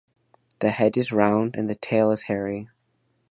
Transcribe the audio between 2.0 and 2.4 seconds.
is